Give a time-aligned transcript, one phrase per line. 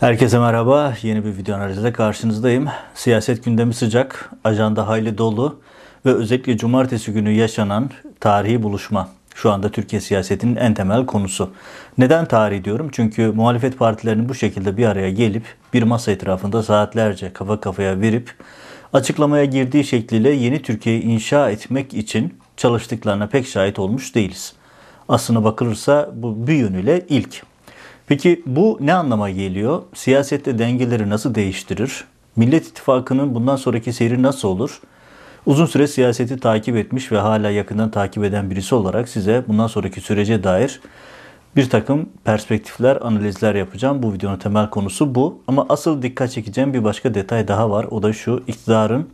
[0.00, 0.94] Herkese merhaba.
[1.02, 2.68] Yeni bir video analizle karşınızdayım.
[2.94, 5.60] Siyaset gündemi sıcak, ajanda hayli dolu
[6.06, 7.90] ve özellikle cumartesi günü yaşanan
[8.20, 11.50] tarihi buluşma şu anda Türkiye siyasetinin en temel konusu.
[11.98, 12.88] Neden tarih diyorum?
[12.92, 18.34] Çünkü muhalefet partilerinin bu şekilde bir araya gelip bir masa etrafında saatlerce kafa kafaya verip
[18.92, 24.52] açıklamaya girdiği şekliyle yeni Türkiye'yi inşa etmek için çalıştıklarına pek şahit olmuş değiliz.
[25.08, 27.42] Aslına bakılırsa bu bir yönüyle ilk.
[28.08, 29.82] Peki bu ne anlama geliyor?
[29.94, 32.04] Siyasette dengeleri nasıl değiştirir?
[32.36, 34.80] Millet İttifakı'nın bundan sonraki seyri nasıl olur?
[35.46, 40.00] Uzun süre siyaseti takip etmiş ve hala yakından takip eden birisi olarak size bundan sonraki
[40.00, 40.80] sürece dair
[41.56, 44.02] bir takım perspektifler, analizler yapacağım.
[44.02, 45.42] Bu videonun temel konusu bu.
[45.46, 47.86] Ama asıl dikkat çekeceğim bir başka detay daha var.
[47.90, 49.08] O da şu iktidarın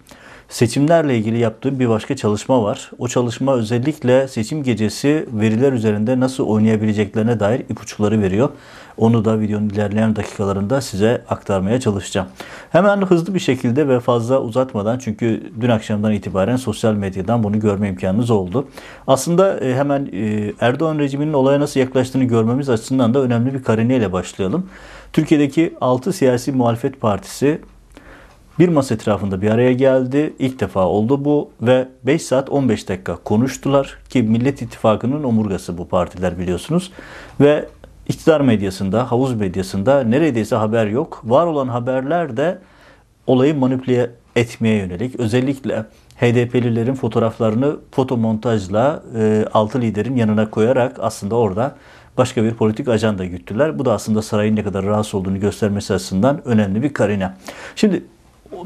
[0.49, 2.91] seçimlerle ilgili yaptığı bir başka çalışma var.
[2.99, 8.49] O çalışma özellikle seçim gecesi veriler üzerinde nasıl oynayabileceklerine dair ipuçları veriyor.
[8.97, 12.29] Onu da videonun ilerleyen dakikalarında size aktarmaya çalışacağım.
[12.71, 17.89] Hemen hızlı bir şekilde ve fazla uzatmadan çünkü dün akşamdan itibaren sosyal medyadan bunu görme
[17.89, 18.69] imkanınız oldu.
[19.07, 24.13] Aslında e, hemen e, Erdoğan rejiminin olaya nasıl yaklaştığını görmemiz açısından da önemli bir karineyle
[24.13, 24.67] başlayalım.
[25.13, 27.61] Türkiye'deki 6 siyasi muhalefet partisi
[28.59, 30.35] bir masa etrafında bir araya geldi.
[30.39, 35.89] İlk defa oldu bu ve 5 saat 15 dakika konuştular ki Millet İttifakı'nın omurgası bu
[35.89, 36.93] partiler biliyorsunuz.
[37.41, 37.69] Ve
[38.09, 41.21] iktidar medyasında, havuz medyasında neredeyse haber yok.
[41.25, 42.59] Var olan haberler de
[43.27, 45.21] olayı manipüle etmeye yönelik.
[45.21, 45.85] Özellikle
[46.17, 51.77] HDP'lilerin fotoğraflarını fotomontajla e, altı liderin yanına koyarak aslında orada
[52.19, 53.79] başka bir politik ajanda güttüler.
[53.79, 57.33] Bu da aslında sarayın ne kadar rahatsız olduğunu göstermesi açısından önemli bir karine.
[57.77, 58.05] Şimdi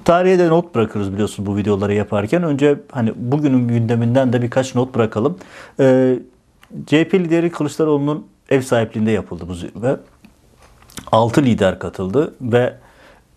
[0.05, 2.43] tarihe de not bırakırız biliyorsunuz bu videoları yaparken.
[2.43, 5.39] Önce hani bugünün gündeminden de birkaç not bırakalım.
[5.81, 6.19] Ee,
[6.87, 9.97] CHP lideri Kılıçdaroğlu'nun ev sahipliğinde yapıldı bu zirve.
[11.13, 12.75] 6 lider katıldı ve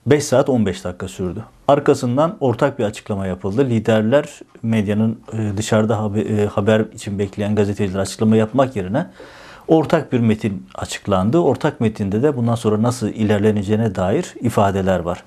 [0.06, 1.46] 5 saat 15 dakika sürdü.
[1.68, 3.66] Arkasından ortak bir açıklama yapıldı.
[3.66, 9.08] Liderler medyanın e, dışarıda e, haber için bekleyen gazeteciler açıklama yapmak yerine
[9.72, 11.38] ortak bir metin açıklandı.
[11.38, 15.24] Ortak metinde de bundan sonra nasıl ilerleneceğine dair ifadeler var.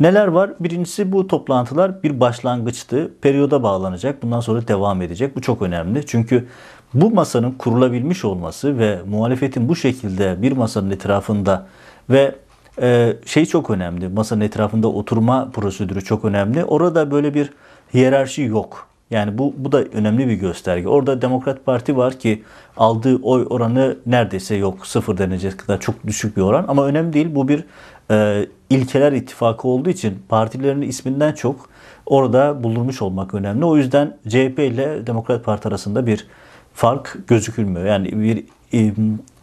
[0.00, 0.50] Neler var?
[0.60, 3.10] Birincisi bu toplantılar bir başlangıçtı.
[3.20, 4.22] Periyoda bağlanacak.
[4.22, 5.36] Bundan sonra devam edecek.
[5.36, 6.06] Bu çok önemli.
[6.06, 6.48] Çünkü
[6.94, 11.66] bu masanın kurulabilmiş olması ve muhalefetin bu şekilde bir masanın etrafında
[12.10, 12.34] ve
[12.82, 14.08] e, şey çok önemli.
[14.08, 16.64] Masanın etrafında oturma prosedürü çok önemli.
[16.64, 17.50] Orada böyle bir
[17.94, 18.87] hiyerarşi yok.
[19.10, 20.88] Yani bu, bu da önemli bir gösterge.
[20.88, 22.42] Orada Demokrat Parti var ki
[22.76, 24.86] aldığı oy oranı neredeyse yok.
[24.86, 26.64] Sıfır denecek kadar çok düşük bir oran.
[26.68, 27.34] Ama önemli değil.
[27.34, 27.64] Bu bir
[28.10, 31.68] e, ilkeler ittifakı olduğu için partilerin isminden çok
[32.06, 33.64] orada bulunmuş olmak önemli.
[33.64, 36.26] O yüzden CHP ile Demokrat Parti arasında bir
[36.74, 37.86] fark gözükülmüyor.
[37.86, 38.44] Yani bir
[38.74, 38.92] e,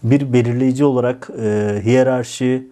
[0.03, 2.67] bir belirleyici olarak e, hiyerarşi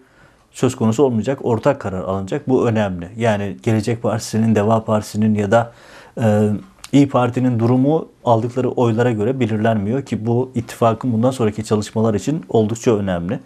[0.52, 1.38] söz konusu olmayacak.
[1.44, 2.48] Ortak karar alınacak.
[2.48, 3.08] Bu önemli.
[3.16, 5.72] Yani Gelecek Partisi'nin, Deva Partisi'nin ya da
[6.20, 6.50] e,
[6.94, 12.96] İyi Parti'nin durumu aldıkları oylara göre belirlenmiyor ki bu ittifakın bundan sonraki çalışmalar için oldukça
[12.96, 13.40] önemli.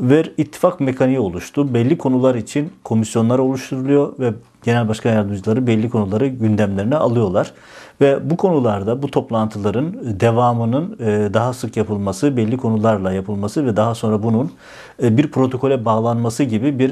[0.00, 1.74] Ve ittifak mekaniği oluştu.
[1.74, 7.52] Belli konular için komisyonlar oluşturuluyor ve genel başkan yardımcıları belli konuları gündemlerine alıyorlar.
[8.00, 13.94] Ve bu konularda bu toplantıların devamının e, daha sık yapılması, belli konularla yapılması ve daha
[13.94, 14.50] sonra bunun
[15.02, 16.90] e, bir protokole bağlanması gibi bir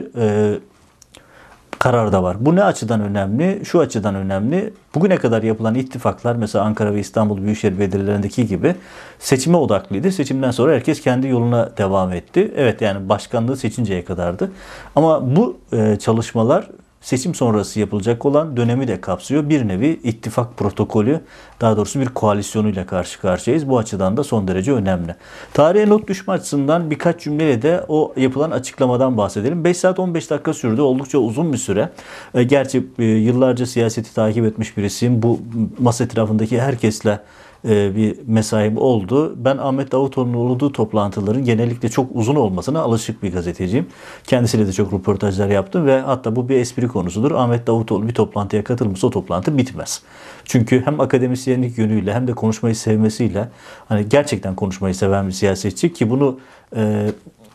[1.78, 2.37] e, karar da var.
[2.41, 3.61] Bu ne açıdan önemli?
[3.65, 4.72] Şu açıdan önemli.
[4.94, 8.75] Bugüne kadar yapılan ittifaklar mesela Ankara ve İstanbul Büyükşehir Belediyelerindeki gibi
[9.19, 10.12] seçime odaklıydı.
[10.12, 12.53] Seçimden sonra herkes kendi yoluna devam etti.
[12.56, 14.53] Evet yani başkanlığı seçinceye kadardı.
[14.97, 15.59] Ama bu
[15.99, 16.69] çalışmalar
[17.08, 19.48] seçim sonrası yapılacak olan dönemi de kapsıyor.
[19.48, 21.20] Bir nevi ittifak protokolü,
[21.60, 23.69] daha doğrusu bir koalisyonuyla karşı karşıyayız.
[23.69, 25.14] Bu açıdan da son derece önemli.
[25.54, 29.64] Tarihe not düşme açısından birkaç cümleyle de o yapılan açıklamadan bahsedelim.
[29.64, 30.80] 5 saat 15 dakika sürdü.
[30.80, 31.88] Oldukça uzun bir süre.
[32.34, 35.22] E, gerçi e, yıllarca siyaseti takip etmiş birisiyim.
[35.22, 35.40] Bu
[35.78, 37.20] masa etrafındaki herkesle
[37.64, 39.34] e, bir mesaim oldu.
[39.44, 43.87] Ben Ahmet Davutoğlu'nun olduğu toplantıların genellikle çok uzun olmasına alışık bir gazeteciyim.
[44.25, 47.32] Kendisiyle de çok röportajlar yaptım ve hatta bu bir espri konusudur.
[47.32, 50.02] Ahmet Davutoğlu bir toplantıya katılmışsa o toplantı bitmez.
[50.44, 53.49] Çünkü hem akademisyenlik yönüyle hem de konuşmayı sevmesiyle
[53.88, 56.38] hani gerçekten konuşmayı seven bir siyasetçi ki bunu
[56.76, 57.06] e,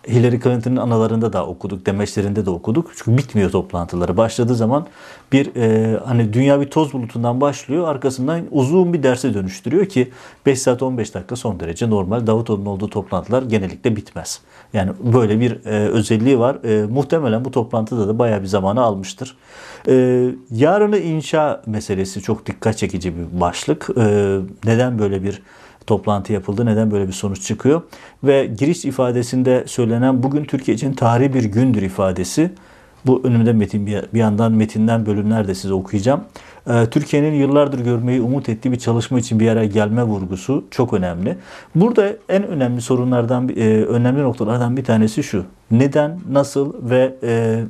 [0.07, 2.91] Hillary Clinton'ın analarında da okuduk, demeçlerinde de okuduk.
[2.95, 4.17] Çünkü bitmiyor toplantıları.
[4.17, 4.87] Başladığı zaman
[5.31, 7.87] bir e, hani dünya bir toz bulutundan başlıyor.
[7.87, 10.11] Arkasından uzun bir derse dönüştürüyor ki
[10.45, 12.27] 5 saat 15 dakika son derece normal.
[12.27, 14.41] Davutoğlu'nun olduğu toplantılar genellikle bitmez.
[14.73, 16.57] Yani böyle bir e, özelliği var.
[16.63, 19.37] E, muhtemelen bu toplantıda da bayağı bir zamanı almıştır.
[19.87, 23.89] E, yarını inşa meselesi çok dikkat çekici bir başlık.
[23.97, 25.41] E, neden böyle bir
[25.87, 26.65] toplantı yapıldı?
[26.65, 27.81] Neden böyle bir sonuç çıkıyor?
[28.23, 32.51] Ve giriş ifadesinde söylenen bugün Türkiye için tarihi bir gündür ifadesi.
[33.05, 36.21] Bu önümde metin bir yandan metinden bölümler de size okuyacağım.
[36.69, 41.37] Ee, Türkiye'nin yıllardır görmeyi umut ettiği bir çalışma için bir araya gelme vurgusu çok önemli.
[41.75, 45.45] Burada en önemli sorunlardan, e, önemli noktalardan bir tanesi şu.
[45.71, 47.63] Neden, nasıl ve e,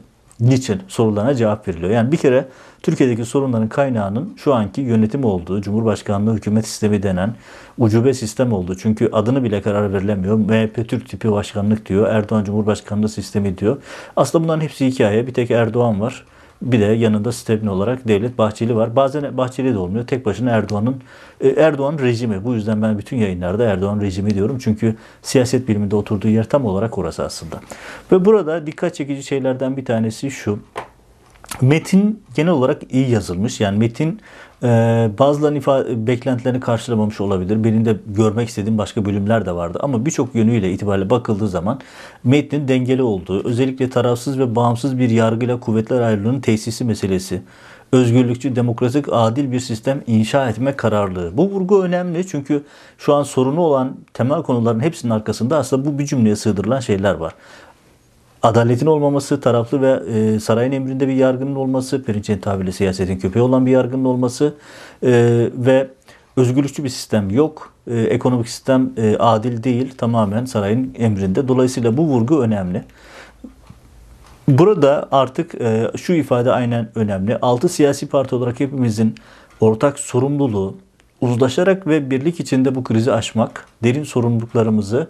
[0.44, 1.92] niçin sorularına cevap veriliyor.
[1.92, 2.48] Yani bir kere
[2.81, 7.36] Türkiye'deki sorunların kaynağının şu anki yönetim olduğu, Cumhurbaşkanlığı hükümet sistemi denen
[7.78, 8.75] ucube sistem oldu.
[8.78, 10.38] Çünkü adını bile karar verilemiyor.
[10.38, 13.78] MHP Türk tipi başkanlık diyor, Erdoğan Cumhurbaşkanlığı sistemi diyor.
[14.16, 15.28] Aslında bunların hepsi hikaye.
[15.28, 16.25] Bir tek Erdoğan var.
[16.63, 18.95] Bir de yanında Stepni olarak Devlet Bahçeli var.
[18.95, 20.07] Bazen Bahçeli de olmuyor.
[20.07, 20.95] Tek başına Erdoğan'ın
[21.42, 22.44] e, Erdoğan rejimi.
[22.44, 24.57] Bu yüzden ben bütün yayınlarda Erdoğan rejimi diyorum.
[24.57, 27.60] Çünkü siyaset biliminde oturduğu yer tam olarak orası aslında.
[28.12, 30.60] Ve burada dikkat çekici şeylerden bir tanesi şu.
[31.62, 33.60] Metin genel olarak iyi yazılmış.
[33.60, 34.19] Yani metin
[34.63, 34.68] e,
[35.19, 37.63] bazılarının ifade, beklentilerini karşılamamış olabilir.
[37.63, 39.80] Benim de görmek istediğim başka bölümler de vardı.
[39.81, 41.80] Ama birçok yönüyle itibariyle bakıldığı zaman
[42.24, 47.42] metnin dengeli olduğu, özellikle tarafsız ve bağımsız bir yargıyla kuvvetler ayrılığının tesisi meselesi,
[47.92, 51.38] özgürlükçü, demokratik, adil bir sistem inşa etme kararlılığı.
[51.38, 52.63] Bu vurgu önemli çünkü
[52.98, 57.33] şu an sorunu olan temel konuların hepsinin arkasında aslında bu bir cümleye sığdırılan şeyler var
[58.44, 63.66] adaletin olmaması, taraflı ve e, sarayın emrinde bir yargının olması, Perinçek'in tabiriyle siyasetin köpeği olan
[63.66, 64.54] bir yargının olması
[65.04, 65.12] e,
[65.56, 65.88] ve
[66.38, 67.74] özgürlükçü bir sistem yok.
[67.88, 71.48] E, ekonomik sistem e, adil değil, tamamen sarayın emrinde.
[71.48, 72.84] Dolayısıyla bu vurgu önemli.
[74.48, 77.38] Burada artık e, şu ifade aynen önemli.
[77.38, 79.16] Altı siyasi parti olarak hepimizin
[79.60, 80.78] ortak sorumluluğu
[81.22, 85.10] uzlaşarak ve birlik içinde bu krizi aşmak, derin sorumluluklarımızı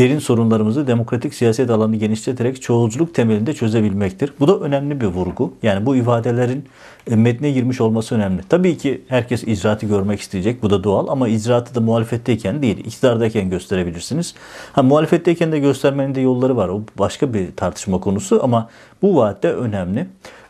[0.00, 4.32] derin sorunlarımızı demokratik siyaset alanını genişleterek çoğulculuk temelinde çözebilmektir.
[4.40, 5.52] Bu da önemli bir vurgu.
[5.62, 6.64] Yani bu ifadelerin
[7.10, 8.42] e, metne girmiş olması önemli.
[8.48, 10.62] Tabii ki herkes icraatı görmek isteyecek.
[10.62, 14.34] Bu da doğal ama icraatı da muhalefetteyken değil, iktidardayken gösterebilirsiniz.
[14.72, 16.68] Ha, muhalefetteyken de göstermenin de yolları var.
[16.68, 18.68] O başka bir tartışma konusu ama
[19.02, 20.06] bu vaatte önemli.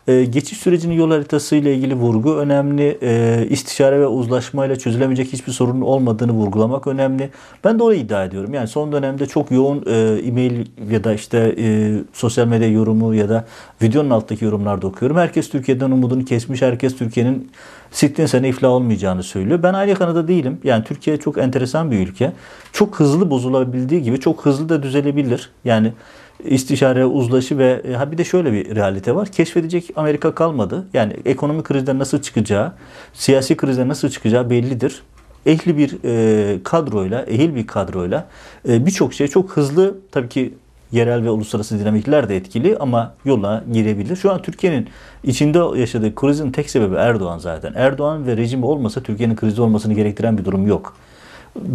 [0.07, 2.97] Ee, geçiş sürecinin yol haritası ile ilgili vurgu önemli.
[3.01, 7.29] E, istişare ve uzlaşmayla çözülemeyecek hiçbir sorunun olmadığını vurgulamak önemli.
[7.63, 8.53] Ben de onu iddia ediyorum.
[8.53, 13.29] Yani son dönemde çok yoğun e, e-mail ya da işte e, sosyal medya yorumu ya
[13.29, 13.45] da
[13.81, 15.17] videonun alttaki yorumlarda okuyorum.
[15.17, 16.61] Herkes Türkiye'den umudunu kesmiş.
[16.61, 17.51] Herkes Türkiye'nin
[17.91, 19.63] sittin sene iflah olmayacağını söylüyor.
[19.63, 20.59] Ben aynı kanıda değilim.
[20.63, 22.31] Yani Türkiye çok enteresan bir ülke.
[22.73, 25.49] Çok hızlı bozulabildiği gibi çok hızlı da düzelebilir.
[25.65, 25.93] Yani
[26.45, 29.27] istişare, uzlaşı ve e, ha bir de şöyle bir realite var.
[29.27, 30.87] Keşfedecek Amerika kalmadı.
[30.93, 32.73] Yani ekonomik krizden nasıl çıkacağı,
[33.13, 35.03] siyasi krizden nasıl çıkacağı bellidir.
[35.45, 38.27] Ehli bir e, kadroyla, ehil bir kadroyla
[38.69, 40.53] e, birçok şey çok hızlı tabii ki
[40.91, 44.15] yerel ve uluslararası dinamikler de etkili ama yola girebilir.
[44.15, 44.87] Şu an Türkiye'nin
[45.23, 47.73] içinde yaşadığı krizin tek sebebi Erdoğan zaten.
[47.75, 50.95] Erdoğan ve rejimi olmasa Türkiye'nin krizi olmasını gerektiren bir durum yok.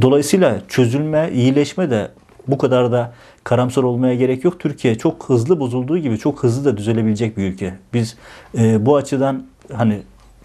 [0.01, 2.09] Dolayısıyla çözülme, iyileşme de
[2.48, 3.12] bu kadar da
[3.44, 4.60] karamsar olmaya gerek yok.
[4.60, 7.75] Türkiye çok hızlı bozulduğu gibi çok hızlı da düzelebilecek bir ülke.
[7.94, 8.16] Biz
[8.58, 10.02] e, bu açıdan hani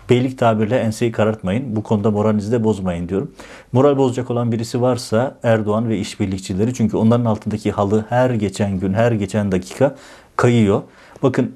[0.10, 1.76] beylik tabirle enseyi karartmayın.
[1.76, 3.32] Bu konuda moralinizi de bozmayın diyorum.
[3.72, 6.74] Moral bozacak olan birisi varsa Erdoğan ve işbirlikçileri.
[6.74, 9.96] Çünkü onların altındaki halı her geçen gün, her geçen dakika
[10.36, 10.82] kayıyor.
[11.24, 11.52] Bakın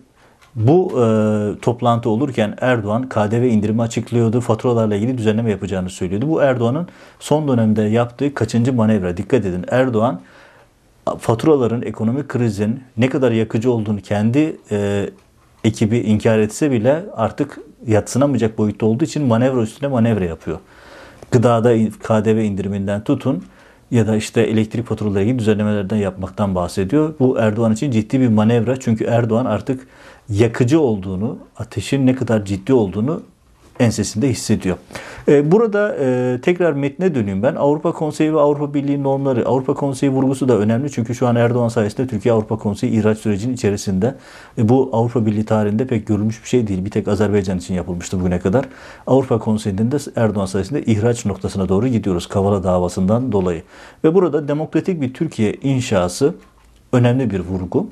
[0.55, 1.05] bu e,
[1.61, 4.41] toplantı olurken Erdoğan KDV indirimi açıklıyordu.
[4.41, 6.29] Faturalarla ilgili düzenleme yapacağını söylüyordu.
[6.29, 6.87] Bu Erdoğan'ın
[7.19, 9.17] son dönemde yaptığı kaçıncı manevra?
[9.17, 9.65] Dikkat edin.
[9.71, 10.21] Erdoğan
[11.19, 15.09] faturaların, ekonomik krizin ne kadar yakıcı olduğunu kendi e,
[15.63, 20.59] ekibi inkar etse bile artık yatsınamayacak boyutta olduğu için manevra üstüne manevra yapıyor.
[21.31, 23.43] Gıdada KDV indiriminden tutun
[23.91, 27.13] ya da işte elektrik faturaları ilgili düzenlemelerden yapmaktan bahsediyor.
[27.19, 29.87] Bu Erdoğan için ciddi bir manevra çünkü Erdoğan artık
[30.29, 33.23] yakıcı olduğunu, ateşin ne kadar ciddi olduğunu
[33.79, 34.77] ensesinde hissediyor.
[35.27, 37.55] Ee, burada e, tekrar metne döneyim ben.
[37.55, 40.91] Avrupa Konseyi ve Avrupa Birliği normları, Avrupa Konseyi vurgusu da önemli.
[40.91, 44.15] Çünkü şu an Erdoğan sayesinde Türkiye Avrupa Konseyi ihraç sürecinin içerisinde.
[44.57, 46.85] E, bu Avrupa Birliği tarihinde pek görülmüş bir şey değil.
[46.85, 48.65] Bir tek Azerbaycan için yapılmıştı bugüne kadar.
[49.07, 52.27] Avrupa Konseyi'nden de Erdoğan sayesinde ihraç noktasına doğru gidiyoruz.
[52.27, 53.63] Kavala davasından dolayı.
[54.03, 56.35] Ve burada demokratik bir Türkiye inşası
[56.93, 57.87] önemli bir vurgu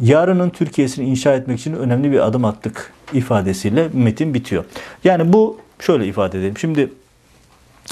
[0.00, 4.64] yarının Türkiye'sini inşa etmek için önemli bir adım attık ifadesiyle metin bitiyor.
[5.04, 6.58] Yani bu şöyle ifade edelim.
[6.58, 6.92] Şimdi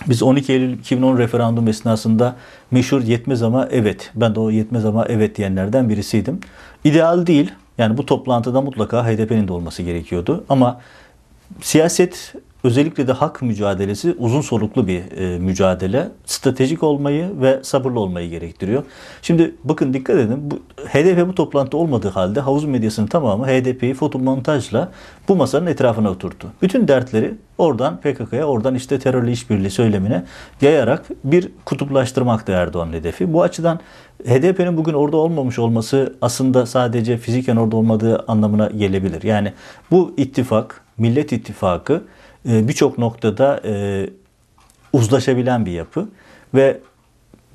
[0.06, 2.36] biz 12 Eylül 2010 referandum esnasında
[2.70, 4.10] meşhur yetmez ama evet.
[4.14, 6.40] Ben de o yetmez ama evet diyenlerden birisiydim.
[6.84, 7.52] İdeal değil.
[7.78, 10.44] Yani bu toplantıda mutlaka HDP'nin de olması gerekiyordu.
[10.48, 10.80] Ama
[11.60, 12.34] siyaset
[12.64, 16.08] özellikle de hak mücadelesi uzun soluklu bir e, mücadele.
[16.24, 18.82] Stratejik olmayı ve sabırlı olmayı gerektiriyor.
[19.22, 20.50] Şimdi bakın dikkat edin.
[20.50, 20.54] Bu,
[20.88, 24.92] HDP bu toplantı olmadığı halde havuz medyasının tamamı HDP'yi fotomontajla
[25.28, 26.48] bu masanın etrafına oturttu.
[26.62, 30.24] Bütün dertleri oradan PKK'ya, oradan işte terörle işbirliği söylemine
[30.60, 33.32] yayarak bir kutuplaştırmaktı Erdoğan'ın hedefi.
[33.32, 33.80] Bu açıdan
[34.24, 39.22] HDP'nin bugün orada olmamış olması aslında sadece fiziken orada olmadığı anlamına gelebilir.
[39.22, 39.52] Yani
[39.90, 42.02] bu ittifak, Millet İttifakı
[42.46, 44.06] birçok noktada e,
[44.92, 46.08] uzlaşabilen bir yapı
[46.54, 46.80] ve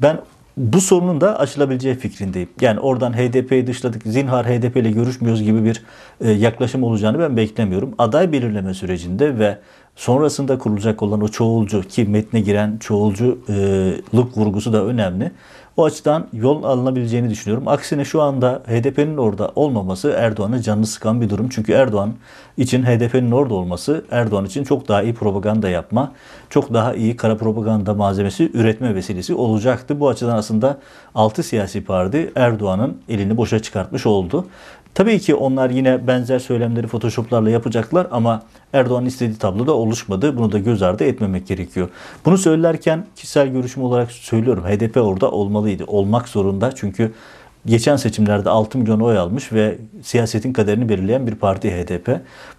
[0.02, 0.20] ben
[0.58, 2.50] bu sorunun da aşılabileceği fikrindeyim.
[2.62, 5.84] Yani oradan HDP'yi dışladık, zinhar HDP ile görüşmüyoruz gibi bir
[6.22, 7.96] e, yaklaşım olacağını ben beklemiyorum.
[7.98, 9.58] Aday belirleme sürecinde ve
[9.96, 15.32] sonrasında kurulacak olan o çoğulcu ki metne giren çoğulculuk vurgusu da önemli.
[15.78, 17.68] O açıdan yol alınabileceğini düşünüyorum.
[17.68, 21.50] Aksine şu anda HDP'nin orada olmaması Erdoğan'ın canını sıkan bir durum.
[21.50, 22.14] Çünkü Erdoğan
[22.58, 26.12] için HDP'nin orada olması Erdoğan için çok daha iyi propaganda yapma,
[26.50, 30.00] çok daha iyi kara propaganda malzemesi üretme vesilesi olacaktı.
[30.00, 30.78] Bu açıdan aslında
[31.16, 34.46] 6 siyasi parti Erdoğan'ın elini boşa çıkartmış oldu.
[34.94, 38.44] Tabii ki onlar yine benzer söylemleri photoshoplarla yapacaklar ama
[38.74, 40.38] Erdoğan'ın istediği tabloda oluşmadı.
[40.38, 41.90] Bunu da göz ardı etmemek gerekiyor.
[42.26, 44.64] Bunu söylerken kişisel görüşüm olarak söylüyorum.
[44.64, 45.84] HDP orada olmalıydı.
[45.88, 46.76] Olmak zorunda.
[46.76, 47.12] Çünkü
[47.66, 52.10] geçen seçimlerde 6 milyon oy almış ve siyasetin kaderini belirleyen bir parti HDP.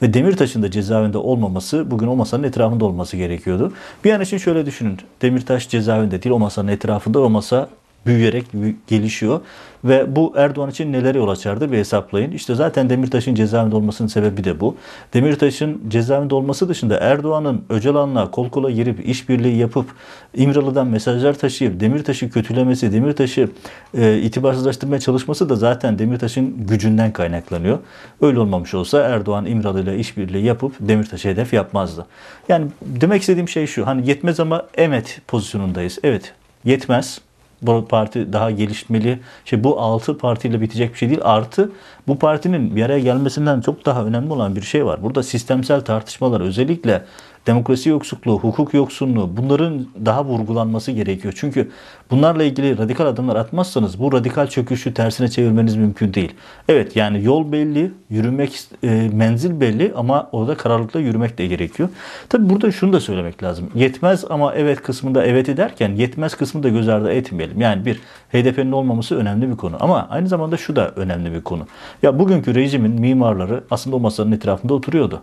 [0.02, 3.72] Ve Demirtaş'ın da cezaevinde olmaması bugün o masanın etrafında olması gerekiyordu.
[4.04, 4.98] Bir an için şöyle düşünün.
[5.22, 7.68] Demirtaş cezaevinde değil o masanın etrafında o masa
[8.06, 8.46] büyüyerek
[8.86, 9.40] gelişiyor.
[9.84, 12.32] Ve bu Erdoğan için neler yol açardı bir hesaplayın.
[12.32, 14.76] İşte zaten Demirtaş'ın cezaevinde olmasının sebebi de bu.
[15.14, 19.86] Demirtaş'ın cezaevinde olması dışında Erdoğan'ın Öcalan'la kol kola girip işbirliği yapıp
[20.34, 23.48] İmralı'dan mesajlar taşıyıp Demirtaş'ı kötülemesi, Demirtaş'ı
[23.94, 27.78] e, itibarsızlaştırmaya çalışması da zaten Demirtaş'ın gücünden kaynaklanıyor.
[28.20, 32.06] Öyle olmamış olsa Erdoğan İmralı'yla işbirliği yapıp Demirtaş'ı hedef yapmazdı.
[32.48, 33.86] Yani demek istediğim şey şu.
[33.86, 35.98] Hani yetmez ama evet pozisyonundayız.
[36.02, 37.20] Evet yetmez
[37.62, 39.18] bu parti daha gelişmeli.
[39.44, 41.20] Şey bu altı partiyle bitecek bir şey değil.
[41.24, 41.72] Artı
[42.08, 45.02] bu partinin bir araya gelmesinden çok daha önemli olan bir şey var.
[45.02, 47.04] Burada sistemsel tartışmalar özellikle
[47.46, 51.34] demokrasi yoksulluğu, hukuk yoksunluğu bunların daha vurgulanması gerekiyor.
[51.36, 51.70] Çünkü
[52.10, 56.32] bunlarla ilgili radikal adımlar atmazsanız bu radikal çöküşü tersine çevirmeniz mümkün değil.
[56.68, 61.88] Evet yani yol belli, yürümek e, menzil belli ama orada kararlılıkla yürümek de gerekiyor.
[62.28, 63.70] Tabi burada şunu da söylemek lazım.
[63.74, 67.60] Yetmez ama evet kısmında evet ederken yetmez kısmı da göz ardı etmeyelim.
[67.60, 68.00] Yani bir
[68.32, 71.66] HDP'nin olmaması önemli bir konu ama aynı zamanda şu da önemli bir konu.
[72.02, 75.22] Ya bugünkü rejimin mimarları aslında o masanın etrafında oturuyordu.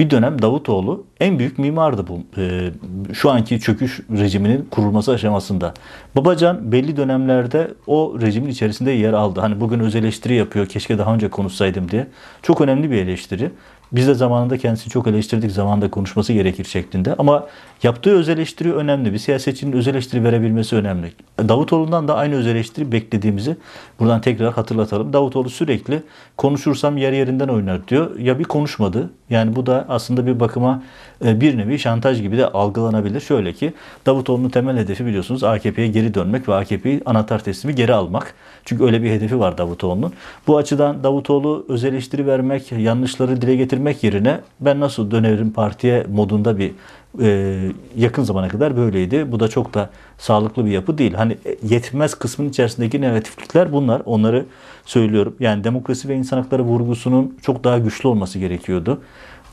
[0.00, 2.70] Bir dönem Davutoğlu en büyük mimardı bu e,
[3.12, 5.74] şu anki çöküş rejiminin kurulması aşamasında.
[6.16, 9.40] Babacan belli dönemlerde o rejimin içerisinde yer aldı.
[9.40, 12.06] Hani bugün öz eleştiri yapıyor keşke daha önce konuşsaydım diye.
[12.42, 13.50] Çok önemli bir eleştiri.
[13.92, 15.50] Biz de zamanında kendisini çok eleştirdik.
[15.50, 17.14] Zamanında konuşması gerekir şeklinde.
[17.18, 17.46] Ama
[17.82, 19.12] yaptığı öz eleştiri önemli.
[19.12, 21.12] Bir siyasetçinin öz eleştiri verebilmesi önemli.
[21.38, 23.56] Davutoğlu'ndan da aynı öz eleştiri beklediğimizi
[24.00, 25.12] buradan tekrar hatırlatalım.
[25.12, 26.02] Davutoğlu sürekli
[26.36, 28.18] konuşursam yer yerinden oynar diyor.
[28.18, 29.10] Ya bir konuşmadı.
[29.30, 30.82] Yani bu da aslında bir bakıma
[31.24, 33.20] e, bir nevi şantaj gibi de algılanabilir.
[33.20, 33.72] Şöyle ki
[34.06, 38.34] Davutoğlu'nun temel hedefi biliyorsunuz AKP'ye geri dönmek ve AKP'yi anahtar teslimi geri almak.
[38.64, 40.12] Çünkü öyle bir hedefi var Davutoğlu'nun.
[40.46, 46.58] Bu açıdan Davutoğlu öz eleştiri vermek, yanlışları dile getirmek yerine ben nasıl dönerim partiye modunda
[46.58, 46.72] bir
[47.20, 47.58] e,
[47.96, 49.32] yakın zamana kadar böyleydi.
[49.32, 51.14] Bu da çok da sağlıklı bir yapı değil.
[51.14, 54.02] Hani yetmez kısmın içerisindeki negatiflikler bunlar.
[54.04, 54.46] Onları
[54.84, 55.36] söylüyorum.
[55.40, 59.00] Yani demokrasi ve insan hakları vurgusunun çok daha güçlü olması gerekiyordu.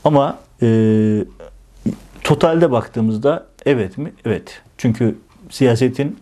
[0.04, 0.68] Ama e,
[2.24, 4.12] totalde baktığımızda evet mi?
[4.24, 4.62] Evet.
[4.78, 5.18] Çünkü
[5.50, 6.18] siyasetin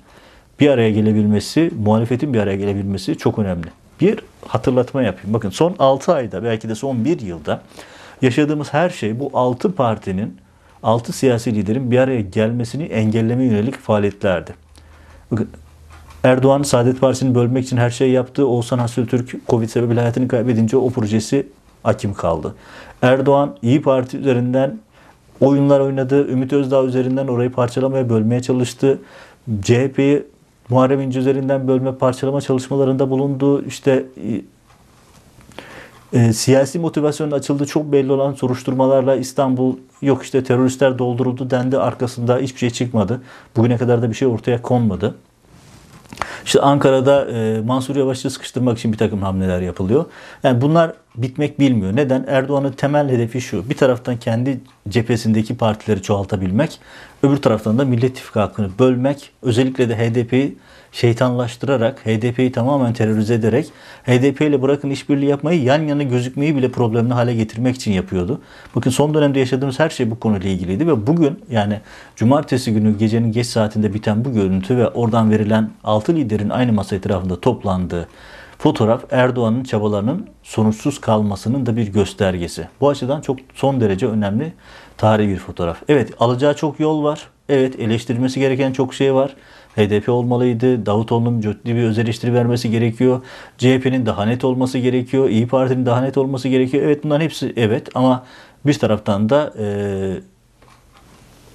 [0.60, 3.66] bir araya gelebilmesi, muhalefetin bir araya gelebilmesi çok önemli.
[4.00, 5.34] Bir hatırlatma yapayım.
[5.34, 7.62] Bakın son 6 ayda belki de son 1 yılda
[8.22, 10.36] yaşadığımız her şey bu 6 partinin,
[10.82, 14.54] 6 siyasi liderin bir araya gelmesini engelleme yönelik faaliyetlerdi.
[15.30, 15.48] Bakın
[16.24, 18.46] Erdoğan Saadet Partisi'ni bölmek için her şeyi yaptı.
[18.46, 21.46] Oğuzhan Hasretürk Covid sebebiyle hayatını kaybedince o projesi
[21.84, 22.54] akim kaldı.
[23.02, 24.78] Erdoğan İyi Parti üzerinden
[25.40, 26.28] oyunlar oynadı.
[26.28, 28.98] Ümit Özdağ üzerinden orayı parçalamaya, bölmeye çalıştı.
[29.62, 30.26] CHP'yi
[30.70, 33.64] Muharrem İnce üzerinden bölme parçalama çalışmalarında bulundu.
[33.64, 34.06] İşte
[36.12, 41.78] e, e, siyasi motivasyonun açıldığı çok belli olan soruşturmalarla İstanbul yok işte teröristler dolduruldu dendi
[41.78, 43.22] arkasında hiçbir şey çıkmadı.
[43.56, 45.14] Bugüne kadar da bir şey ortaya konmadı.
[46.44, 50.04] İşte Ankara'da e, Mansur Yavaş'ı sıkıştırmak için bir takım hamleler yapılıyor.
[50.42, 51.96] Yani bunlar bitmek bilmiyor.
[51.96, 52.24] Neden?
[52.28, 53.70] Erdoğan'ın temel hedefi şu.
[53.70, 56.80] Bir taraftan kendi cephesindeki partileri çoğaltabilmek.
[57.22, 60.56] Öbür taraftan da Millet İttifakı'nı bölmek, özellikle de HDP'yi
[60.92, 63.66] şeytanlaştırarak, HDP'yi tamamen terörize ederek,
[64.04, 68.40] HDP ile bırakın işbirliği yapmayı, yan yana gözükmeyi bile problemli hale getirmek için yapıyordu.
[68.76, 71.80] Bakın son dönemde yaşadığımız her şey bu konuyla ilgiliydi ve bugün yani
[72.16, 76.96] cumartesi günü gecenin geç saatinde biten bu görüntü ve oradan verilen 6 liderin aynı masa
[76.96, 78.08] etrafında toplandığı
[78.58, 82.68] fotoğraf Erdoğan'ın çabalarının sonuçsuz kalmasının da bir göstergesi.
[82.80, 84.52] Bu açıdan çok son derece önemli
[84.96, 85.82] tarihi bir fotoğraf.
[85.88, 87.28] Evet alacağı çok yol var.
[87.48, 89.36] Evet eleştirilmesi gereken çok şey var.
[89.76, 90.86] HDP olmalıydı.
[90.86, 93.20] Davutoğlu'nun ciddi bir öz eleştiri vermesi gerekiyor.
[93.58, 95.28] CHP'nin daha net olması gerekiyor.
[95.28, 96.84] İyi Parti'nin daha net olması gerekiyor.
[96.84, 98.24] Evet bunların hepsi evet ama
[98.66, 99.66] bir taraftan da e,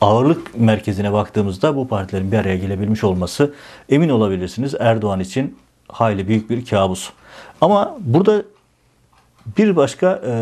[0.01, 3.53] ağırlık merkezine baktığımızda bu partilerin bir araya gelebilmiş olması
[3.89, 5.57] emin olabilirsiniz Erdoğan için
[5.91, 7.09] hayli büyük bir kabus.
[7.61, 8.43] Ama burada
[9.57, 10.33] bir başka e,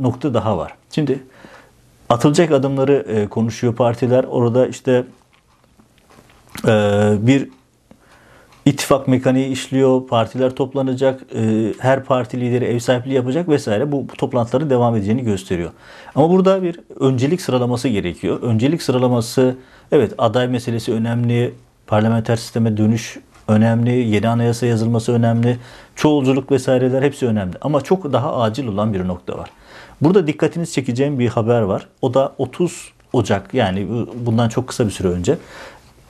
[0.00, 0.74] nokta daha var.
[0.90, 1.24] Şimdi
[2.08, 4.24] atılacak adımları e, konuşuyor partiler.
[4.24, 5.04] Orada işte
[6.66, 6.72] e,
[7.20, 7.48] bir
[8.64, 10.06] ittifak mekaniği işliyor.
[10.06, 11.20] Partiler toplanacak.
[11.34, 13.92] E, her parti lideri ev sahipliği yapacak vesaire.
[13.92, 15.70] Bu, bu toplantıların devam edeceğini gösteriyor.
[16.14, 18.42] Ama burada bir öncelik sıralaması gerekiyor.
[18.42, 19.56] Öncelik sıralaması
[19.92, 21.54] evet aday meselesi önemli.
[21.86, 23.18] Parlamenter sisteme dönüş
[23.48, 25.58] önemli, yeni anayasa yazılması önemli,
[25.96, 27.56] çoğulculuk vesaireler hepsi önemli.
[27.60, 29.50] Ama çok daha acil olan bir nokta var.
[30.00, 31.88] Burada dikkatinizi çekeceğim bir haber var.
[32.02, 35.38] O da 30 Ocak yani bundan çok kısa bir süre önce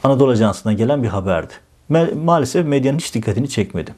[0.05, 1.53] Anadolu Ajansı'na gelen bir haberdi.
[2.25, 3.95] Maalesef medyanın hiç dikkatini çekmedi.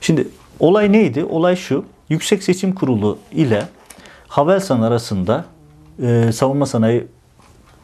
[0.00, 0.28] Şimdi
[0.60, 1.24] olay neydi?
[1.24, 1.84] Olay şu.
[2.08, 3.62] Yüksek Seçim Kurulu ile
[4.28, 5.44] Havelsan arasında
[6.02, 7.06] e, Savunma Sanayi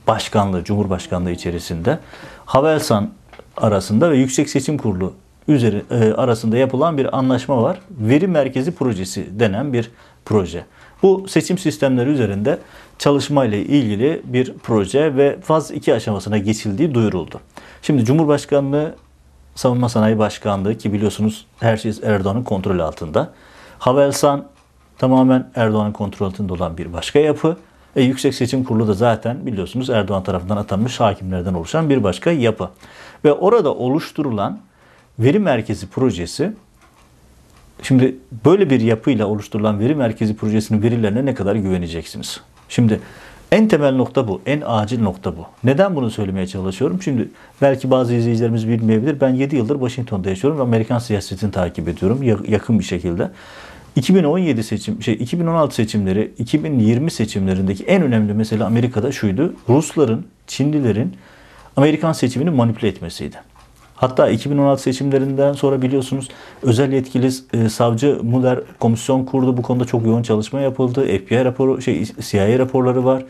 [0.06, 1.98] Başkanlığı, Cumhurbaşkanlığı içerisinde
[2.44, 3.10] Havelsan
[3.56, 5.12] arasında ve Yüksek Seçim Kurulu
[5.48, 7.78] üzeri e, arasında yapılan bir anlaşma var.
[7.90, 9.90] Veri Merkezi Projesi denen bir
[10.24, 10.64] proje.
[11.02, 12.58] Bu seçim sistemleri üzerinde
[12.98, 17.40] çalışma ile ilgili bir proje ve faz 2 aşamasına geçildiği duyuruldu.
[17.82, 18.94] Şimdi Cumhurbaşkanlığı
[19.54, 23.32] Savunma Sanayi Başkanlığı ki biliyorsunuz her şey Erdoğan'ın kontrolü altında.
[23.78, 24.44] Havelsan
[24.98, 27.56] tamamen Erdoğan'ın kontrolü altında olan bir başka yapı.
[27.96, 32.70] E, Yüksek Seçim Kurulu da zaten biliyorsunuz Erdoğan tarafından atanmış hakimlerden oluşan bir başka yapı.
[33.24, 34.58] Ve orada oluşturulan
[35.18, 36.52] veri merkezi projesi
[37.82, 42.40] şimdi böyle bir yapıyla oluşturulan veri merkezi projesinin verilerine ne kadar güveneceksiniz?
[42.68, 43.00] Şimdi
[43.52, 44.40] en temel nokta bu.
[44.46, 45.46] En acil nokta bu.
[45.64, 47.02] Neden bunu söylemeye çalışıyorum?
[47.02, 47.28] Şimdi
[47.62, 49.20] belki bazı izleyicilerimiz bilmeyebilir.
[49.20, 53.30] Ben 7 yıldır Washington'da yaşıyorum ve Amerikan siyasetini takip ediyorum yakın bir şekilde.
[53.96, 59.54] 2017 seçim, şey 2016 seçimleri, 2020 seçimlerindeki en önemli mesele Amerika'da şuydu.
[59.68, 61.16] Rusların, Çinlilerin
[61.76, 63.36] Amerikan seçimini manipüle etmesiydi.
[63.94, 66.28] Hatta 2016 seçimlerinden sonra biliyorsunuz
[66.62, 69.56] özel yetkili e, savcı Mueller komisyon kurdu.
[69.56, 71.06] Bu konuda çok yoğun çalışma yapıldı.
[71.18, 73.24] FBI raporu, şey CIA raporları var.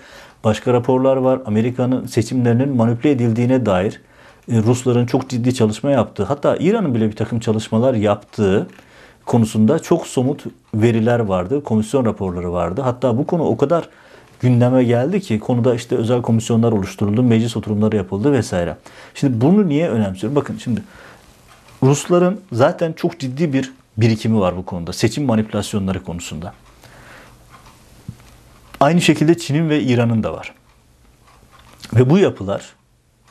[0.45, 1.41] Başka raporlar var.
[1.47, 4.01] Amerika'nın seçimlerinin manipüle edildiğine dair
[4.53, 8.67] e, Rusların çok ciddi çalışma yaptığı, hatta İran'ın bile bir takım çalışmalar yaptığı
[9.27, 11.65] konusunda çok somut veriler vardı.
[11.65, 12.81] Komisyon raporları vardı.
[12.81, 13.89] Hatta bu konu o kadar
[14.41, 18.77] gündeme geldi ki konuda işte özel komisyonlar oluşturuldu, meclis oturumları yapıldı vesaire.
[19.15, 20.37] Şimdi bunu niye önemsiyorum?
[20.37, 20.83] Bakın şimdi
[21.83, 24.93] Rusların zaten çok ciddi bir birikimi var bu konuda.
[24.93, 26.55] Seçim manipülasyonları konusunda.
[28.81, 30.55] Aynı şekilde Çin'in ve İran'ın da var.
[31.95, 32.63] Ve bu yapılar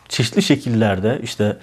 [0.10, 1.58] çeşitli şekillerde işte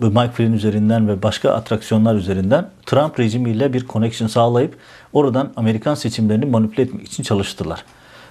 [0.00, 4.76] Mike Flynn üzerinden ve başka atraksiyonlar üzerinden Trump rejimiyle bir connection sağlayıp
[5.12, 7.84] oradan Amerikan seçimlerini manipüle etmek için çalıştılar.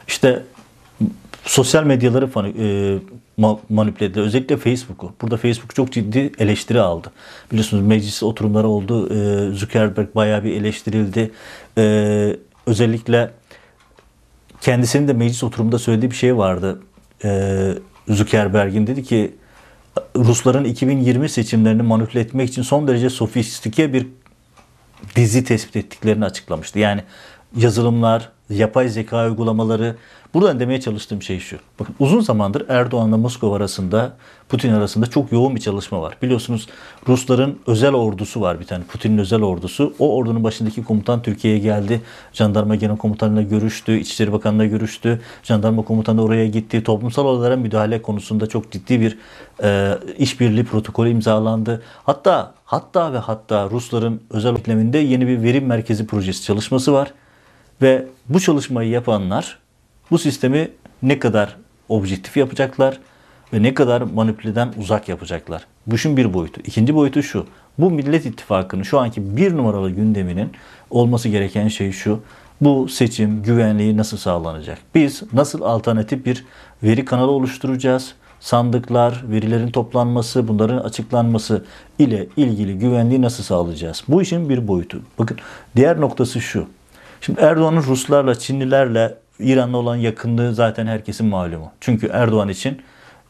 [0.08, 0.43] İşte
[1.43, 2.97] sosyal medyaları e,
[3.69, 4.19] manipüle edildi.
[4.19, 5.12] Özellikle Facebook'u.
[5.21, 7.12] Burada Facebook çok ciddi eleştiri aldı.
[7.52, 9.13] Biliyorsunuz meclis oturumları oldu.
[9.13, 11.32] E, Zuckerberg bayağı bir eleştirildi.
[11.78, 13.32] E, özellikle
[14.62, 16.82] kendisinin de meclis oturumunda söylediği bir şey vardı.
[18.08, 19.36] Zuckerberg'in dedi ki
[20.15, 24.08] Rusların 2020 seçimlerini manipüle etmek için son derece sofistike bir
[25.15, 26.80] dizi tespit ettiklerini açıklamıştı.
[26.80, 27.04] Yani
[27.58, 29.95] yazılımlar, yapay zeka uygulamaları.
[30.34, 31.58] Buradan demeye çalıştığım şey şu.
[31.79, 34.13] Bakın uzun zamandır Erdoğan'la Moskova arasında,
[34.49, 36.17] Putin arasında çok yoğun bir çalışma var.
[36.21, 36.67] Biliyorsunuz
[37.08, 38.84] Rusların özel ordusu var bir tane.
[38.84, 39.93] Putin'in özel ordusu.
[39.99, 42.01] O ordunun başındaki komutan Türkiye'ye geldi.
[42.34, 43.97] Jandarma Genel Komutanı'yla görüştü.
[43.99, 45.21] İçişleri Bakanı'yla görüştü.
[45.43, 46.84] Jandarma Komutanı oraya gitti.
[46.84, 49.17] Toplumsal olaylara müdahale konusunda çok ciddi bir
[49.63, 51.84] e, işbirliği protokolü imzalandı.
[52.03, 57.13] Hatta hatta ve hatta Rusların özel ekleminde yeni bir verim merkezi projesi çalışması var.
[57.84, 59.60] Ve bu çalışmayı yapanlar
[60.12, 61.56] bu sistemi ne kadar
[61.89, 63.00] objektif yapacaklar
[63.54, 65.65] ve ne kadar manipüleden uzak yapacaklar.
[65.88, 66.62] Bu işin bir boyutu.
[66.62, 67.46] İkinci boyutu şu.
[67.78, 70.52] Bu Millet İttifakı'nın şu anki bir numaralı gündeminin
[70.89, 72.19] olması gereken şey şu.
[72.62, 74.78] Bu seçim güvenliği nasıl sağlanacak?
[74.96, 76.46] Biz nasıl alternatif bir
[76.84, 78.13] veri kanalı oluşturacağız?
[78.39, 81.65] sandıklar, verilerin toplanması, bunların açıklanması
[82.00, 84.04] ile ilgili güvenliği nasıl sağlayacağız?
[84.08, 85.02] Bu işin bir boyutu.
[85.19, 85.38] Bakın
[85.76, 86.67] diğer noktası şu.
[87.25, 91.71] Şimdi Erdoğan'ın Ruslarla, Çinlilerle, İran'la olan yakınlığı zaten herkesin malumu.
[91.81, 92.81] Çünkü Erdoğan için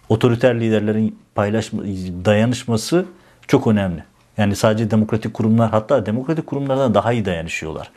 [0.09, 1.83] otoriter liderlerin paylaşma,
[2.25, 3.05] dayanışması
[3.47, 4.03] çok önemli.
[4.37, 7.91] Yani sadece demokratik kurumlar hatta demokratik kurumlardan daha iyi dayanışıyorlar.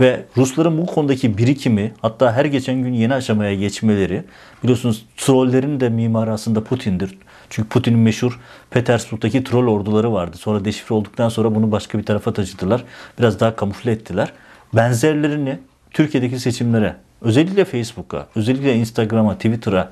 [0.00, 4.24] Ve Rusların bu konudaki birikimi hatta her geçen gün yeni aşamaya geçmeleri
[4.62, 7.18] biliyorsunuz trollerin de mimarı aslında Putin'dir.
[7.50, 10.36] Çünkü Putin'in meşhur Petersburg'daki troll orduları vardı.
[10.36, 12.84] Sonra deşifre olduktan sonra bunu başka bir tarafa taşıdılar.
[13.18, 14.32] Biraz daha kamufle ettiler.
[14.74, 15.58] Benzerlerini
[15.90, 19.90] Türkiye'deki seçimlere özellikle Facebook'a, özellikle Instagram'a, Twitter'a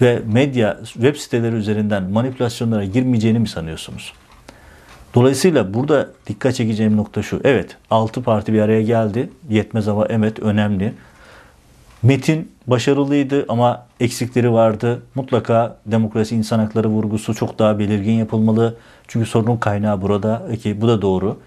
[0.00, 4.12] ve medya web siteleri üzerinden manipülasyonlara girmeyeceğini mi sanıyorsunuz?
[5.14, 7.40] Dolayısıyla burada dikkat çekeceğim nokta şu.
[7.44, 9.30] Evet 6 parti bir araya geldi.
[9.50, 10.92] Yetmez ama evet önemli.
[12.02, 15.02] Metin başarılıydı ama eksikleri vardı.
[15.14, 18.76] Mutlaka demokrasi, insan hakları vurgusu çok daha belirgin yapılmalı.
[19.08, 21.38] Çünkü sorunun kaynağı burada ki bu da doğru.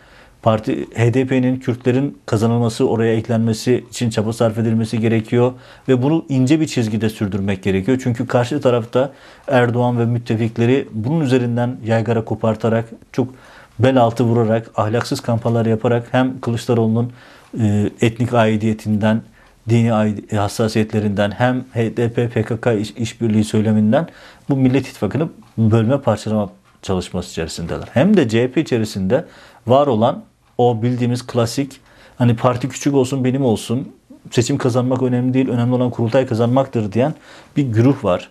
[0.41, 5.53] Parti HDP'nin Kürtlerin kazanılması, oraya eklenmesi için çaba sarf edilmesi gerekiyor
[5.87, 7.99] ve bunu ince bir çizgide sürdürmek gerekiyor.
[8.03, 9.11] Çünkü karşı tarafta
[9.47, 13.33] Erdoğan ve müttefikleri bunun üzerinden yaygara kopartarak çok
[13.79, 17.11] bel altı vurarak, ahlaksız kampanyalar yaparak hem Kılıçdaroğlu'nun
[17.59, 19.21] e, etnik aidiyetinden,
[19.69, 24.07] dini hassasiyetlerinden hem HDP PKK iş, işbirliği söyleminden
[24.49, 26.49] bu Millet İttifakı'nı bölme parçalama
[26.81, 27.87] çalışması içerisindeler.
[27.93, 29.25] Hem de CHP içerisinde
[29.67, 30.23] var olan
[30.61, 31.79] o bildiğimiz klasik
[32.17, 33.91] hani parti küçük olsun benim olsun
[34.31, 37.13] seçim kazanmak önemli değil önemli olan kurultay kazanmaktır diyen
[37.57, 38.29] bir güruh var.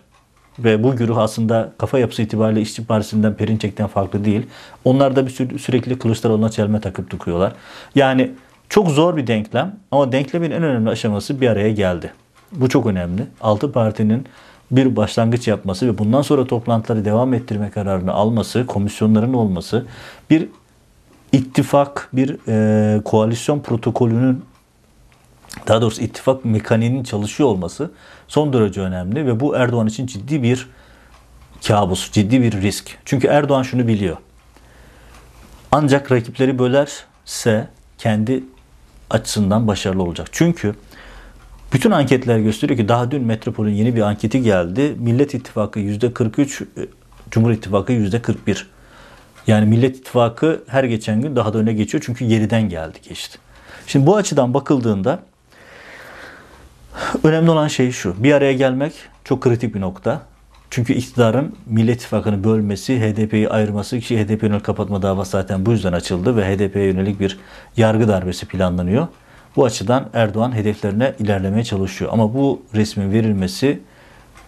[0.59, 4.41] Ve bu güruh aslında kafa yapısı itibariyle İşçi Partisi'nden Perinçek'ten farklı değil.
[4.85, 7.53] Onlar da bir sü- sürekli Kılıçdaroğlu'na çelme takıp tıkıyorlar.
[7.95, 8.31] Yani
[8.69, 12.13] çok zor bir denklem ama denklemin en önemli aşaması bir araya geldi.
[12.51, 13.23] Bu çok önemli.
[13.41, 14.25] Altı partinin
[14.71, 19.85] bir başlangıç yapması ve bundan sonra toplantıları devam ettirme kararını alması, komisyonların olması,
[20.29, 20.47] bir
[21.31, 24.45] ittifak, bir e, koalisyon protokolünün
[25.67, 27.91] daha doğrusu ittifak mekaniğinin çalışıyor olması
[28.27, 30.69] son derece önemli ve bu Erdoğan için ciddi bir
[31.67, 32.97] kabus, ciddi bir risk.
[33.05, 34.17] Çünkü Erdoğan şunu biliyor.
[35.71, 37.67] Ancak rakipleri bölerse
[37.97, 38.43] kendi
[39.09, 40.27] açısından başarılı olacak.
[40.31, 40.75] Çünkü
[41.73, 44.95] bütün anketler gösteriyor ki daha dün Metropol'ün yeni bir anketi geldi.
[44.99, 46.87] Millet İttifakı %43, e,
[47.31, 48.65] Cumhur İttifakı %41.
[49.47, 53.37] Yani Millet İttifakı her geçen gün daha da öne geçiyor çünkü geriden geldi geçti.
[53.87, 55.19] Şimdi bu açıdan bakıldığında
[57.23, 58.23] önemli olan şey şu.
[58.23, 60.21] Bir araya gelmek çok kritik bir nokta.
[60.69, 65.93] Çünkü iktidarın Millet İttifakı'nı bölmesi, HDP'yi ayırması, ki HDP yönelik kapatma davası zaten bu yüzden
[65.93, 67.39] açıldı ve HDP'ye yönelik bir
[67.77, 69.07] yargı darbesi planlanıyor.
[69.55, 72.11] Bu açıdan Erdoğan hedeflerine ilerlemeye çalışıyor.
[72.13, 73.79] Ama bu resmin verilmesi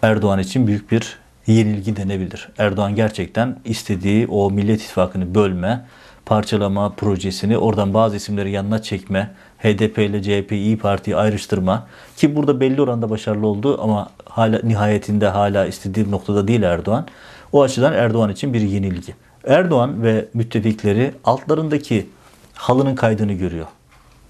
[0.02, 2.48] Erdoğan için büyük bir yenilgi denebilir.
[2.58, 5.84] Erdoğan gerçekten istediği o Millet İttifakı'nı bölme,
[6.26, 12.60] parçalama projesini oradan bazı isimleri yanına çekme, HDP ile CHP, İyi Parti'yi ayrıştırma ki burada
[12.60, 17.06] belli oranda başarılı oldu ama hala nihayetinde hala istediği noktada değil Erdoğan.
[17.52, 19.14] O açıdan Erdoğan için bir yenilgi.
[19.46, 22.06] Erdoğan ve müttefikleri altlarındaki
[22.54, 23.66] halının kaydını görüyor.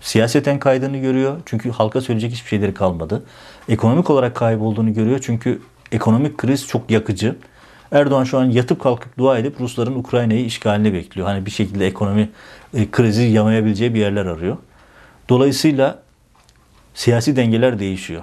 [0.00, 3.22] Siyaseten kaydını görüyor çünkü halka söyleyecek hiçbir şeyleri kalmadı.
[3.68, 5.61] Ekonomik olarak kaybolduğunu görüyor çünkü
[5.94, 7.37] ekonomik kriz çok yakıcı.
[7.92, 11.26] Erdoğan şu an yatıp kalkıp dua edip Rusların Ukrayna'yı işgalini bekliyor.
[11.26, 12.30] Hani bir şekilde ekonomi
[12.74, 14.57] e, krizi yamayabileceği bir yerler arıyor.
[15.28, 16.02] Dolayısıyla
[16.94, 18.22] siyasi dengeler değişiyor.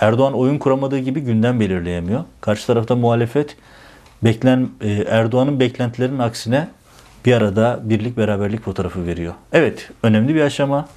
[0.00, 2.24] Erdoğan oyun kuramadığı gibi gündem belirleyemiyor.
[2.40, 3.56] Karşı tarafta muhalefet
[4.24, 6.68] beklen e, Erdoğan'ın beklentilerinin aksine
[7.24, 9.34] bir arada birlik beraberlik fotoğrafı veriyor.
[9.52, 10.88] Evet, önemli bir aşama.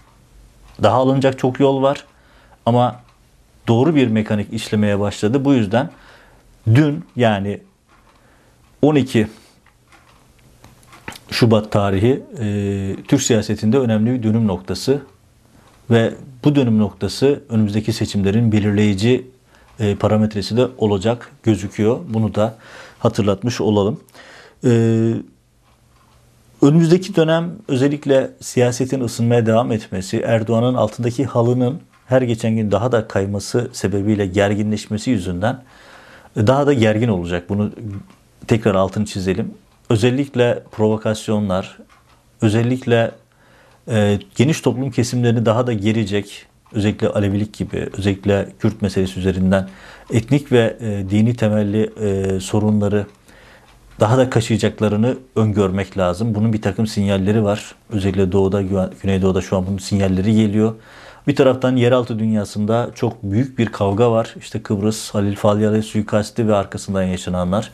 [0.84, 2.06] Daha alınacak çok yol var.
[2.66, 3.00] Ama
[3.68, 5.46] doğru bir mekanik işlemeye başladı.
[5.46, 5.90] Bu yüzden
[6.74, 7.60] dün yani
[8.82, 9.28] 12
[11.32, 15.02] Şubat tarihi e, Türk siyasetinde önemli bir dönüm noktası
[15.90, 19.28] ve bu dönüm noktası önümüzdeki seçimlerin belirleyici
[19.80, 22.00] e, parametresi de olacak gözüküyor.
[22.10, 22.56] Bunu da
[23.00, 24.00] hatırlatmış olalım.
[24.64, 24.70] E,
[26.62, 33.08] önümüzdeki dönem özellikle siyasetin ısınmaya devam etmesi, Erdoğan'ın altındaki halının her geçen gün daha da
[33.08, 35.64] kayması sebebiyle gerginleşmesi yüzünden
[36.38, 37.50] daha da gergin olacak.
[37.50, 37.72] Bunu
[38.48, 39.54] tekrar altını çizelim.
[39.90, 41.78] Özellikle provokasyonlar,
[42.42, 43.12] özellikle
[43.90, 49.70] e, geniş toplum kesimlerini daha da gerecek, özellikle Alevilik gibi, özellikle Kürt meselesi üzerinden
[50.14, 53.06] etnik ve e, dini temelli e, sorunları
[54.00, 56.36] daha da kaşıyacaklarını öngörmek lazım.
[56.36, 57.76] Bunun bir takım sinyalleri var.
[57.90, 58.62] Özellikle doğuda,
[59.02, 60.74] güneydoğuda şu an bunun sinyalleri geliyor.
[61.28, 64.36] Bir taraftan yeraltı dünyasında çok büyük bir kavga var.
[64.40, 67.72] İşte Kıbrıs, Halil Falyalı suikasti ve arkasından yaşananlar.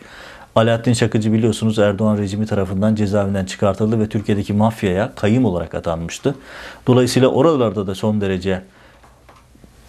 [0.56, 6.36] Alaaddin Çakıcı biliyorsunuz Erdoğan rejimi tarafından cezaevinden çıkartıldı ve Türkiye'deki mafyaya kayım olarak atanmıştı.
[6.88, 8.62] Dolayısıyla oralarda da son derece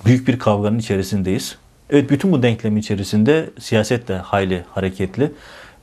[0.05, 1.57] büyük bir kavganın içerisindeyiz.
[1.91, 5.33] Evet bütün bu denklemin içerisinde siyaset de hayli hareketli.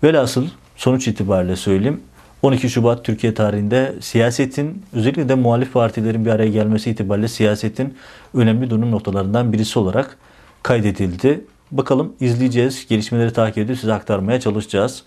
[0.04, 2.02] Velhasıl sonuç itibariyle söyleyeyim
[2.43, 7.97] 12 Şubat Türkiye tarihinde siyasetin özellikle de muhalif partilerin bir araya gelmesi itibariyle siyasetin
[8.34, 10.17] önemli dönüm noktalarından birisi olarak
[10.63, 11.45] kaydedildi.
[11.71, 15.04] Bakalım izleyeceğiz, gelişmeleri takip edip size aktarmaya çalışacağız.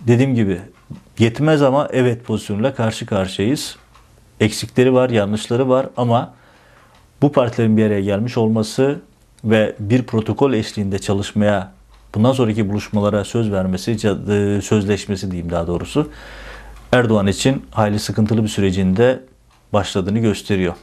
[0.00, 0.60] Dediğim gibi
[1.18, 3.76] yetmez ama evet pozisyonuyla karşı karşıyayız.
[4.40, 6.34] Eksikleri var, yanlışları var ama
[7.22, 9.00] bu partilerin bir araya gelmiş olması
[9.44, 11.72] ve bir protokol eşliğinde çalışmaya
[12.14, 16.10] bundan sonraki buluşmalara söz vermesi, e, sözleşmesi diyeyim daha doğrusu
[16.92, 19.20] Erdoğan için hayli sıkıntılı bir sürecinde
[19.72, 20.74] başladığını gösteriyor.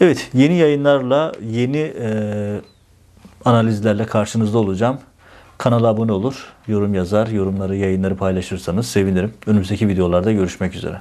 [0.00, 2.60] Evet yeni yayınlarla yeni e,
[3.44, 4.98] analizlerle karşınızda olacağım.
[5.58, 9.34] Kanala abone olur, yorum yazar, yorumları, yayınları paylaşırsanız sevinirim.
[9.46, 11.00] Önümüzdeki videolarda görüşmek üzere.